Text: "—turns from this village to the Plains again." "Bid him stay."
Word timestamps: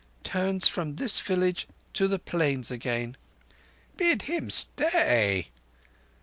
"—turns 0.23 0.67
from 0.67 0.95
this 0.95 1.19
village 1.19 1.67
to 1.93 2.07
the 2.07 2.17
Plains 2.17 2.71
again." 2.71 3.15
"Bid 3.97 4.23
him 4.23 4.49
stay." 4.49 5.49